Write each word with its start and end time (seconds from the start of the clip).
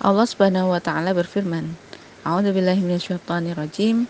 Allah 0.00 0.24
Subhanahu 0.24 0.72
wa 0.72 0.80
taala 0.80 1.12
berfirman, 1.12 1.76
A'udzubillahi 2.24 2.80
minasyaitonirrajim. 2.80 4.08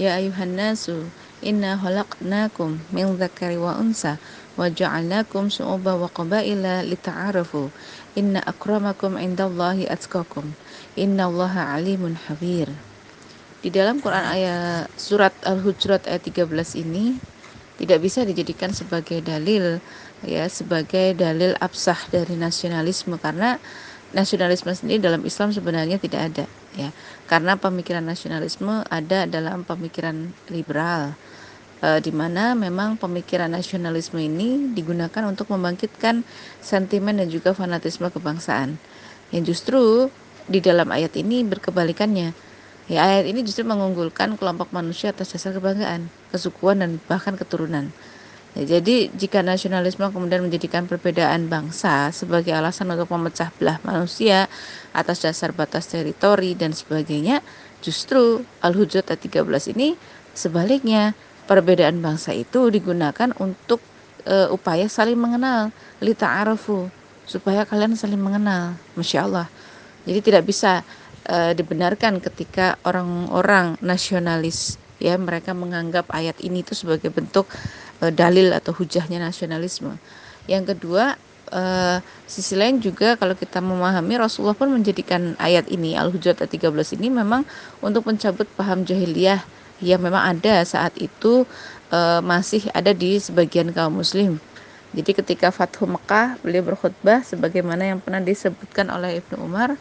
Ya 0.00 0.16
ayuhan 0.16 0.56
nasu, 0.56 1.12
inna 1.44 1.76
khalaqnakum 1.76 2.80
min 2.88 3.20
dzakari 3.20 3.60
wa 3.60 3.76
unsa 3.76 4.16
wa 4.56 4.72
ja'alnakum 4.72 5.52
syu'uban 5.52 6.00
wa 6.00 6.08
qabaila 6.08 6.80
lita'arafu. 6.88 7.68
Inna 8.16 8.40
akramakum 8.48 9.20
indallahi 9.20 9.84
atqakum. 9.84 10.56
Innallaha 10.96 11.76
alimun 11.76 12.16
habir. 12.32 12.72
Di 13.60 13.68
dalam 13.68 14.00
Quran 14.00 14.24
ayat 14.40 14.88
surat 14.96 15.36
Al-Hujurat 15.44 16.08
ayat 16.08 16.24
13 16.32 16.80
ini 16.80 17.20
tidak 17.76 18.00
bisa 18.00 18.24
dijadikan 18.24 18.72
sebagai 18.72 19.20
dalil 19.20 19.84
ya 20.24 20.48
sebagai 20.48 21.12
dalil 21.12 21.52
absah 21.60 22.08
dari 22.08 22.40
nasionalisme 22.40 23.20
karena 23.20 23.60
nasionalisme 24.16 24.72
sendiri 24.72 25.04
dalam 25.04 25.20
Islam 25.28 25.52
sebenarnya 25.52 26.00
tidak 26.00 26.32
ada 26.32 26.44
ya. 26.72 26.88
Karena 27.28 27.60
pemikiran 27.60 28.00
nasionalisme 28.00 28.80
ada 28.88 29.28
dalam 29.28 29.68
pemikiran 29.68 30.32
liberal 30.48 31.12
e, 31.84 32.00
di 32.00 32.08
mana 32.16 32.56
memang 32.56 32.96
pemikiran 32.96 33.52
nasionalisme 33.52 34.16
ini 34.16 34.72
digunakan 34.72 35.28
untuk 35.28 35.52
membangkitkan 35.52 36.24
sentimen 36.64 37.20
dan 37.20 37.28
juga 37.28 37.52
fanatisme 37.52 38.08
kebangsaan. 38.08 38.80
Yang 39.36 39.42
justru 39.52 40.08
di 40.48 40.64
dalam 40.64 40.88
ayat 40.88 41.12
ini 41.20 41.44
berkebalikannya. 41.44 42.32
Ya 42.88 43.02
ayat 43.04 43.28
ini 43.28 43.44
justru 43.44 43.68
mengunggulkan 43.68 44.40
kelompok 44.40 44.72
manusia 44.72 45.12
atas 45.12 45.34
dasar 45.34 45.52
kebanggaan 45.52 46.08
kesukuan 46.30 46.80
dan 46.80 47.02
bahkan 47.10 47.34
keturunan 47.34 47.92
Ya, 48.56 48.80
jadi 48.80 49.12
jika 49.12 49.44
nasionalisme 49.44 50.08
kemudian 50.08 50.40
menjadikan 50.40 50.88
perbedaan 50.88 51.52
bangsa 51.52 52.08
sebagai 52.08 52.56
alasan 52.56 52.88
untuk 52.88 53.12
memecah 53.12 53.52
belah 53.60 53.76
manusia 53.84 54.48
atas 54.96 55.20
dasar 55.28 55.52
batas 55.52 55.84
teritori 55.92 56.56
dan 56.56 56.72
sebagainya, 56.72 57.44
justru 57.84 58.40
Al-Hujurat 58.64 59.12
ayat 59.12 59.44
13 59.44 59.76
ini 59.76 59.92
sebaliknya 60.32 61.12
perbedaan 61.44 62.00
bangsa 62.00 62.32
itu 62.32 62.72
digunakan 62.72 63.28
untuk 63.36 63.84
e, 64.24 64.48
upaya 64.48 64.88
saling 64.88 65.20
mengenal, 65.20 65.68
lita 66.00 66.24
arafu, 66.24 66.88
supaya 67.28 67.68
kalian 67.68 67.92
saling 67.92 68.16
mengenal. 68.16 68.72
Masya 68.96 69.20
Allah. 69.28 69.52
Jadi 70.08 70.32
tidak 70.32 70.48
bisa 70.48 70.80
e, 71.28 71.52
dibenarkan 71.52 72.24
ketika 72.24 72.80
orang-orang 72.88 73.76
nasionalis 73.84 74.80
ya 74.96 75.20
mereka 75.20 75.52
menganggap 75.52 76.08
ayat 76.08 76.40
ini 76.40 76.64
itu 76.64 76.72
sebagai 76.72 77.12
bentuk 77.12 77.44
uh, 78.02 78.12
dalil 78.12 78.52
atau 78.52 78.72
hujahnya 78.74 79.20
nasionalisme. 79.22 79.96
Yang 80.46 80.76
kedua, 80.76 81.18
uh, 81.52 81.98
sisi 82.26 82.54
lain 82.58 82.78
juga 82.82 83.14
kalau 83.18 83.34
kita 83.34 83.62
memahami 83.62 84.18
Rasulullah 84.18 84.56
pun 84.56 84.70
menjadikan 84.70 85.34
ayat 85.38 85.70
ini 85.70 85.94
Al-Hujurat 85.94 86.38
13 86.38 86.70
ini 86.98 87.08
memang 87.10 87.46
untuk 87.82 88.06
mencabut 88.06 88.46
paham 88.54 88.82
jahiliyah 88.86 89.42
yang 89.84 90.00
memang 90.00 90.36
ada 90.36 90.64
saat 90.64 90.96
itu 90.96 91.44
uh, 91.92 92.20
masih 92.24 92.64
ada 92.72 92.96
di 92.96 93.20
sebagian 93.20 93.70
kaum 93.70 94.00
muslim. 94.00 94.40
Jadi 94.96 95.12
ketika 95.12 95.52
Fathu 95.52 95.84
Mekah 95.84 96.40
beliau 96.40 96.64
berkhutbah 96.64 97.20
sebagaimana 97.20 97.84
yang 97.84 97.98
pernah 98.00 98.22
disebutkan 98.22 98.88
oleh 98.88 99.20
Ibnu 99.20 99.44
Umar 99.44 99.76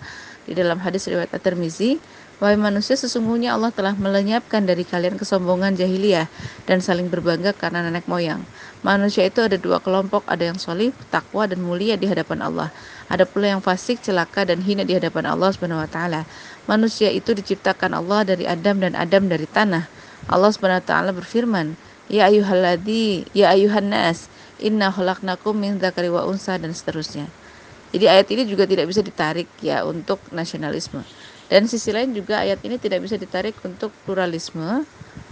di 0.46 0.54
dalam 0.54 0.78
hadis 0.80 1.10
riwayat 1.10 1.34
At-Tirmizi 1.34 1.98
Wahai 2.36 2.60
manusia, 2.60 3.00
sesungguhnya 3.00 3.56
Allah 3.56 3.72
telah 3.72 3.96
melenyapkan 3.96 4.60
dari 4.60 4.84
kalian 4.84 5.16
kesombongan 5.16 5.80
jahiliyah 5.80 6.28
dan 6.68 6.84
saling 6.84 7.08
berbangga 7.08 7.56
karena 7.56 7.80
nenek 7.80 8.12
moyang. 8.12 8.44
Manusia 8.84 9.24
itu 9.24 9.40
ada 9.40 9.56
dua 9.56 9.80
kelompok, 9.80 10.28
ada 10.28 10.52
yang 10.52 10.60
solih, 10.60 10.92
takwa, 11.08 11.48
dan 11.48 11.64
mulia 11.64 11.96
di 11.96 12.12
hadapan 12.12 12.44
Allah. 12.44 12.76
Ada 13.08 13.24
pula 13.24 13.56
yang 13.56 13.64
fasik, 13.64 14.04
celaka, 14.04 14.44
dan 14.44 14.60
hina 14.60 14.84
di 14.84 15.00
hadapan 15.00 15.32
Allah 15.32 15.56
Subhanahu 15.56 15.80
wa 15.80 15.88
taala. 15.88 16.28
Manusia 16.68 17.08
itu 17.08 17.32
diciptakan 17.32 17.96
Allah 17.96 18.28
dari 18.28 18.44
Adam 18.44 18.84
dan 18.84 19.00
Adam 19.00 19.32
dari 19.32 19.48
tanah. 19.48 19.88
Allah 20.28 20.52
Subhanahu 20.52 20.84
wa 20.84 20.88
taala 20.92 21.16
berfirman, 21.16 21.80
"Ya 22.12 22.28
ayyuhalladi, 22.28 23.32
ya 23.32 23.56
ayuhan 23.56 23.96
nas, 23.96 24.28
inna 24.60 24.92
khalaqnakum 24.92 25.56
min 25.56 25.80
dzakari 25.80 26.12
wa 26.12 26.28
unsa" 26.28 26.60
dan 26.60 26.76
seterusnya. 26.76 27.32
Jadi 27.96 28.06
ayat 28.14 28.28
ini 28.36 28.44
juga 28.52 28.64
tidak 28.72 28.86
bisa 28.92 29.02
ditarik 29.10 29.50
ya 29.64 29.88
untuk 29.88 30.28
nasionalisme. 30.40 31.08
Dan 31.52 31.64
sisi 31.72 31.90
lain 31.96 32.12
juga 32.20 32.44
ayat 32.44 32.60
ini 32.68 32.76
tidak 32.86 33.00
bisa 33.06 33.16
ditarik 33.24 33.56
untuk 33.64 33.96
pluralisme 34.04 34.84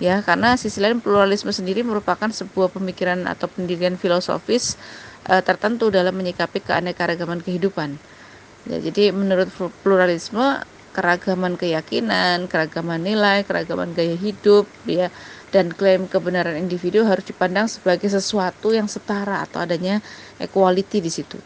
ya 0.02 0.16
karena 0.28 0.56
sisi 0.64 0.80
lain 0.84 1.00
pluralisme 1.06 1.52
sendiri 1.54 1.82
merupakan 1.86 2.30
sebuah 2.40 2.70
pemikiran 2.76 3.20
atau 3.34 3.48
pendirian 3.56 3.96
filosofis 4.00 4.80
e, 5.28 5.34
tertentu 5.48 5.86
dalam 5.98 6.14
menyikapi 6.20 6.60
keanekaragaman 6.68 7.40
kehidupan. 7.46 7.90
Ya, 8.70 8.78
jadi 8.80 9.12
menurut 9.12 9.50
pluralisme 9.84 10.64
keragaman 10.96 11.54
keyakinan, 11.62 12.48
keragaman 12.52 13.02
nilai, 13.04 13.44
keragaman 13.50 13.92
gaya 13.98 14.16
hidup 14.16 14.72
ya 14.88 15.10
dan 15.54 15.74
klaim 15.74 16.08
kebenaran 16.14 16.56
individu 16.64 17.04
harus 17.10 17.26
dipandang 17.28 17.68
sebagai 17.76 18.08
sesuatu 18.08 18.72
yang 18.78 18.88
setara 18.96 19.42
atau 19.46 19.60
adanya 19.66 20.00
equality 20.40 21.00
di 21.04 21.12
situ. 21.12 21.38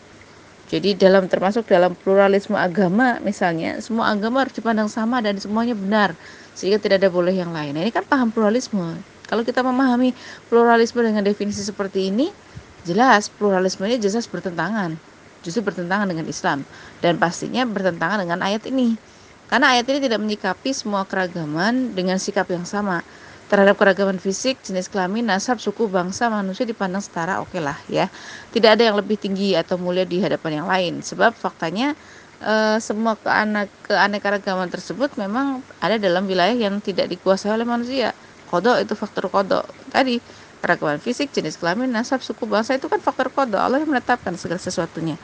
Jadi 0.67 0.99
dalam 0.99 1.31
termasuk 1.31 1.63
dalam 1.71 1.95
pluralisme 1.95 2.59
agama 2.59 3.23
misalnya 3.23 3.79
semua 3.79 4.11
agama 4.11 4.43
harus 4.43 4.51
dipandang 4.51 4.91
sama 4.91 5.23
dan 5.23 5.39
semuanya 5.39 5.71
benar 5.71 6.11
sehingga 6.51 6.75
tidak 6.75 6.99
ada 6.99 7.09
boleh 7.13 7.31
yang 7.31 7.55
lain. 7.55 7.71
Nah, 7.71 7.87
ini 7.87 7.91
kan 7.93 8.03
paham 8.03 8.35
pluralisme. 8.35 8.99
Kalau 9.31 9.47
kita 9.47 9.63
memahami 9.63 10.11
pluralisme 10.51 10.99
dengan 10.99 11.23
definisi 11.23 11.63
seperti 11.63 12.11
ini, 12.11 12.35
jelas 12.83 13.31
pluralisme 13.31 13.87
ini 13.87 13.95
jelas 13.95 14.27
bertentangan, 14.27 14.99
justru 15.39 15.63
bertentangan 15.63 16.07
dengan 16.11 16.27
Islam 16.27 16.67
dan 16.99 17.15
pastinya 17.15 17.63
bertentangan 17.63 18.27
dengan 18.27 18.43
ayat 18.43 18.67
ini. 18.67 18.99
Karena 19.47 19.71
ayat 19.71 19.87
ini 19.87 20.03
tidak 20.03 20.19
menyikapi 20.19 20.75
semua 20.75 21.07
keragaman 21.07 21.95
dengan 21.95 22.19
sikap 22.19 22.51
yang 22.51 22.67
sama 22.67 22.99
terhadap 23.47 23.79
keragaman 23.79 24.19
fisik, 24.19 24.59
jenis 24.59 24.91
kelamin, 24.91 25.23
nasab, 25.23 25.63
suku, 25.63 25.87
bangsa, 25.87 26.27
manusia 26.27 26.67
dipandang 26.67 26.99
setara, 26.99 27.39
oke 27.39 27.55
okay 27.55 27.61
lah 27.63 27.79
ya. 27.87 28.11
Tidak 28.51 28.67
ada 28.67 28.83
yang 28.83 28.99
lebih 28.99 29.15
tinggi 29.15 29.55
atau 29.55 29.79
mulia 29.79 30.03
di 30.03 30.19
hadapan 30.19 30.63
yang 30.63 30.67
lain. 30.67 30.99
Sebab 30.99 31.31
faktanya 31.31 31.95
e, 32.43 32.75
semua 32.83 33.15
keanek 33.15 33.71
keanekaragaman 33.87 34.67
tersebut 34.67 35.15
memang 35.15 35.63
ada 35.79 35.95
dalam 35.95 36.27
wilayah 36.27 36.55
yang 36.55 36.83
tidak 36.83 37.07
dikuasai 37.07 37.55
oleh 37.55 37.63
manusia. 37.63 38.11
Kodok 38.51 38.83
itu 38.83 38.93
faktor 38.99 39.31
kodok. 39.31 39.63
Tadi 39.95 40.19
keragaman 40.59 40.99
fisik, 40.99 41.31
jenis 41.31 41.55
kelamin, 41.55 41.87
nasab, 41.87 42.19
suku, 42.19 42.43
bangsa 42.43 42.75
itu 42.75 42.91
kan 42.91 42.99
faktor 42.99 43.31
kodok. 43.31 43.63
Allah 43.63 43.79
yang 43.79 43.95
menetapkan 43.95 44.35
segala 44.35 44.59
sesuatunya. 44.59 45.15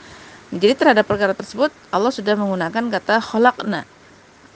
Jadi 0.53 0.73
terhadap 0.79 1.03
perkara 1.09 1.35
tersebut 1.35 1.73
Allah 1.91 2.13
sudah 2.13 2.39
menggunakan 2.39 2.87
kata 2.87 3.19
kholakna. 3.19 3.83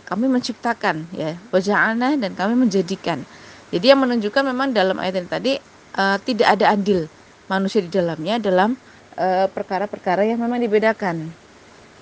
Kami 0.07 0.31
menciptakan 0.31 1.03
ya, 1.11 1.35
waja'alna 1.51 2.16
dan 2.16 2.31
kami 2.31 2.55
menjadikan. 2.55 3.28
Jadi 3.67 3.85
yang 3.91 4.00
menunjukkan 4.00 4.44
memang 4.47 4.72
dalam 4.72 4.95
ayat 4.97 5.19
ini 5.19 5.28
tadi 5.28 5.53
uh, 6.00 6.17
tidak 6.23 6.55
ada 6.55 6.72
andil 6.72 7.11
manusia 7.47 7.79
di 7.79 7.89
dalamnya 7.91 8.38
dalam 8.38 8.75
eh, 9.16 9.47
perkara-perkara 9.47 10.28
yang 10.28 10.39
memang 10.44 10.59
dibedakan. 10.61 11.31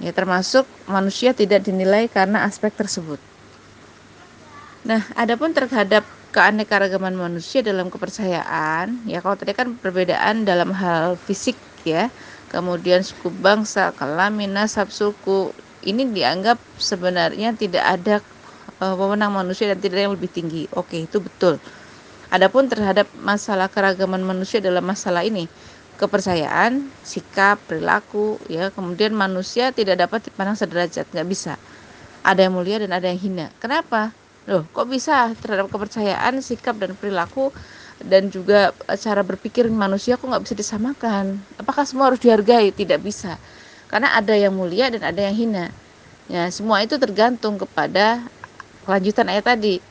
Ya 0.01 0.11
termasuk 0.11 0.67
manusia 0.91 1.31
tidak 1.31 1.63
dinilai 1.63 2.11
karena 2.11 2.43
aspek 2.43 2.73
tersebut. 2.75 3.21
Nah, 4.83 5.01
adapun 5.15 5.55
terhadap 5.55 6.03
keanekaragaman 6.35 7.15
manusia 7.15 7.63
dalam 7.63 7.87
kepercayaan, 7.87 9.07
ya 9.07 9.23
kalau 9.23 9.39
tadi 9.39 9.55
kan 9.55 9.71
perbedaan 9.79 10.43
dalam 10.43 10.75
hal 10.75 11.15
fisik 11.15 11.55
ya, 11.87 12.11
kemudian 12.51 12.99
suku 12.99 13.31
bangsa, 13.39 13.95
kelamin, 13.95 14.51
nasab, 14.51 14.91
suku, 14.91 15.55
ini 15.87 16.03
dianggap 16.11 16.59
sebenarnya 16.75 17.55
tidak 17.55 17.85
ada 17.87 18.15
wewenang 18.79 19.31
manusia 19.31 19.71
dan 19.71 19.79
tidak 19.79 19.99
ada 19.99 20.03
yang 20.09 20.15
lebih 20.15 20.31
tinggi. 20.31 20.63
Oke, 20.75 21.07
itu 21.07 21.23
betul. 21.23 21.61
Adapun 22.33 22.67
terhadap 22.67 23.07
masalah 23.21 23.71
keragaman 23.71 24.19
manusia 24.19 24.59
dalam 24.59 24.83
masalah 24.83 25.23
ini, 25.23 25.47
kepercayaan, 25.95 26.91
sikap, 27.05 27.61
perilaku, 27.69 28.35
ya, 28.51 28.73
kemudian 28.73 29.15
manusia 29.15 29.71
tidak 29.71 30.03
dapat 30.03 30.27
dipandang 30.27 30.59
sederajat, 30.59 31.07
nggak 31.15 31.27
bisa. 31.29 31.55
Ada 32.25 32.49
yang 32.49 32.57
mulia 32.57 32.81
dan 32.81 32.91
ada 32.91 33.07
yang 33.07 33.21
hina. 33.21 33.47
Kenapa? 33.61 34.11
Loh, 34.45 34.65
kok 34.73 34.89
bisa 34.89 35.31
terhadap 35.39 35.71
kepercayaan, 35.71 36.41
sikap 36.41 36.77
dan 36.77 36.93
perilaku 36.97 37.49
dan 38.03 38.27
juga 38.27 38.75
cara 38.99 39.23
berpikir 39.23 39.71
manusia 39.71 40.19
kok 40.19 40.27
nggak 40.27 40.43
bisa 40.43 40.55
disamakan? 40.57 41.39
Apakah 41.55 41.87
semua 41.87 42.11
harus 42.11 42.19
dihargai? 42.19 42.69
Tidak 42.75 42.99
bisa. 42.99 43.39
Karena 43.87 44.11
ada 44.13 44.35
yang 44.35 44.51
mulia 44.51 44.91
dan 44.91 45.05
ada 45.07 45.21
yang 45.23 45.33
hina. 45.37 45.71
Ya, 46.25 46.49
semua 46.49 46.81
itu 46.81 46.97
tergantung 46.97 47.61
kepada 47.61 48.25
kelanjutan 48.85 49.27
ayat 49.27 49.49
tadi. 49.49 49.81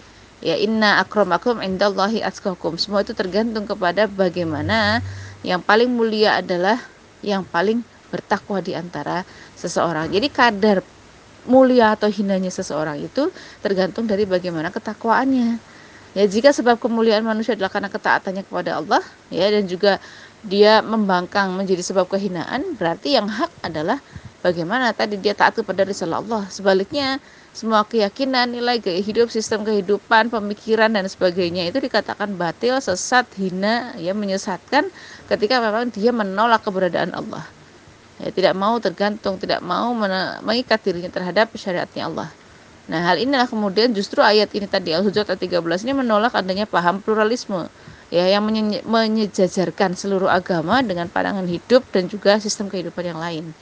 Ya 0.44 0.56
inna 0.56 1.02
akramakum 1.02 1.60
indallahi 1.60 2.22
atqakum. 2.22 2.78
Semua 2.78 3.02
itu 3.02 3.12
tergantung 3.12 3.66
kepada 3.66 4.06
bagaimana 4.06 5.02
yang 5.44 5.60
paling 5.60 5.90
mulia 5.92 6.40
adalah 6.40 6.80
yang 7.20 7.42
paling 7.44 7.82
bertakwa 8.12 8.62
di 8.62 8.78
antara 8.78 9.26
seseorang. 9.58 10.12
Jadi 10.12 10.28
kadar 10.30 10.78
mulia 11.44 11.92
atau 11.92 12.08
hinanya 12.08 12.48
seseorang 12.48 13.00
itu 13.00 13.28
tergantung 13.60 14.08
dari 14.08 14.24
bagaimana 14.24 14.72
ketakwaannya. 14.72 15.60
Ya 16.14 16.24
jika 16.30 16.54
sebab 16.54 16.78
kemuliaan 16.78 17.26
manusia 17.26 17.58
adalah 17.58 17.74
karena 17.74 17.90
ketaatannya 17.90 18.46
kepada 18.46 18.78
Allah 18.78 19.02
ya 19.34 19.50
dan 19.50 19.66
juga 19.66 19.98
dia 20.46 20.78
membangkang 20.84 21.50
menjadi 21.58 21.82
sebab 21.82 22.06
kehinaan 22.06 22.78
berarti 22.78 23.18
yang 23.18 23.26
hak 23.26 23.50
adalah 23.66 23.98
bagaimana 24.44 24.94
tadi 24.94 25.18
dia 25.18 25.34
taat 25.34 25.58
kepada 25.58 25.82
risalah 25.82 26.22
Allah. 26.22 26.46
Sebaliknya 26.52 27.18
semua 27.54 27.86
keyakinan 27.86 28.50
nilai 28.50 28.82
gaya 28.82 28.98
hidup 28.98 29.30
sistem 29.30 29.62
kehidupan 29.62 30.28
pemikiran 30.28 30.90
dan 30.90 31.06
sebagainya 31.06 31.70
itu 31.70 31.78
dikatakan 31.78 32.34
batil 32.34 32.76
sesat 32.82 33.30
hina 33.38 33.94
ya 33.94 34.10
menyesatkan 34.10 34.90
ketika 35.30 35.62
memang 35.62 35.94
dia 35.94 36.10
menolak 36.10 36.66
keberadaan 36.66 37.14
Allah 37.14 37.46
ya, 38.18 38.34
tidak 38.34 38.58
mau 38.58 38.74
tergantung 38.82 39.38
tidak 39.38 39.62
mau 39.62 39.94
mengikat 40.42 40.82
dirinya 40.82 41.08
terhadap 41.08 41.54
syariatnya 41.54 42.10
Allah 42.10 42.28
Nah, 42.84 43.00
hal 43.00 43.16
inilah 43.16 43.48
kemudian 43.48 43.96
justru 43.96 44.20
ayat 44.20 44.52
ini 44.52 44.68
tadi 44.68 44.92
Al-Hujurat 44.92 45.24
ayat 45.32 45.40
13 45.40 45.88
ini 45.88 46.04
menolak 46.04 46.36
adanya 46.36 46.68
paham 46.68 47.00
pluralisme 47.00 47.64
ya 48.12 48.28
yang 48.28 48.44
menyejajarkan 48.84 49.96
seluruh 49.96 50.28
agama 50.28 50.84
dengan 50.84 51.08
pandangan 51.08 51.48
hidup 51.48 51.80
dan 51.88 52.12
juga 52.12 52.36
sistem 52.36 52.68
kehidupan 52.68 53.08
yang 53.08 53.16
lain. 53.16 53.56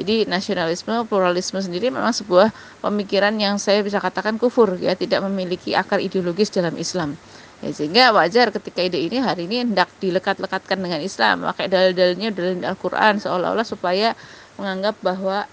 Jadi 0.00 0.24
nasionalisme, 0.24 1.04
pluralisme 1.04 1.60
sendiri 1.60 1.92
memang 1.92 2.16
sebuah 2.16 2.48
pemikiran 2.80 3.36
yang 3.36 3.60
saya 3.60 3.84
bisa 3.84 4.00
katakan 4.00 4.40
kufur 4.40 4.80
ya, 4.80 4.96
tidak 4.96 5.20
memiliki 5.28 5.76
akar 5.76 6.00
ideologis 6.00 6.48
dalam 6.48 6.72
Islam. 6.80 7.20
Ya, 7.60 7.68
sehingga 7.76 8.16
wajar 8.16 8.48
ketika 8.48 8.80
ide 8.80 8.96
ini 8.96 9.20
hari 9.20 9.44
ini 9.44 9.68
hendak 9.68 9.92
dilekat-lekatkan 10.00 10.80
dengan 10.80 11.04
Islam, 11.04 11.44
pakai 11.52 11.68
dalil-dalilnya 11.68 12.32
dalil 12.32 12.64
Al-Qur'an 12.64 13.20
seolah-olah 13.20 13.68
supaya 13.68 14.16
menganggap 14.56 14.96
bahwa 15.04 15.44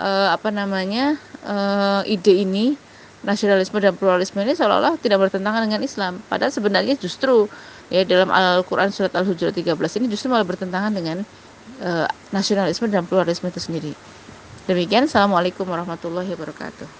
eh, 0.00 0.28
apa 0.32 0.48
namanya 0.48 1.20
uh, 1.44 2.00
ide 2.08 2.48
ini 2.48 2.80
nasionalisme 3.24 3.76
dan 3.80 3.96
pluralisme 3.96 4.40
ini 4.40 4.56
seolah-olah 4.56 4.96
tidak 5.00 5.28
bertentangan 5.28 5.68
dengan 5.68 5.84
Islam. 5.84 6.20
Padahal 6.28 6.52
sebenarnya 6.52 6.96
justru 6.96 7.48
ya 7.88 8.04
dalam 8.04 8.32
Al-Qur'an 8.32 8.92
surat 8.92 9.12
Al-Hujurat 9.12 9.52
13 9.52 10.00
ini 10.00 10.06
justru 10.12 10.32
malah 10.32 10.48
bertentangan 10.48 10.92
dengan 10.92 11.24
uh, 11.80 12.06
nasionalisme 12.34 12.86
dan 12.92 13.06
pluralisme 13.10 13.48
itu 13.50 13.60
sendiri. 13.62 13.92
Demikian, 14.68 15.10
Assalamualaikum 15.10 15.66
warahmatullahi 15.68 16.30
wabarakatuh. 16.36 16.94